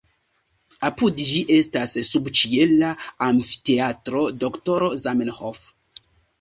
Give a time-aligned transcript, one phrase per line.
[0.87, 2.95] Apud ĝi estas subĉiela
[3.29, 5.65] amfiteatro Doktoro Zamenhof.